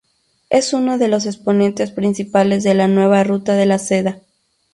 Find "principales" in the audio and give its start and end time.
1.91-2.63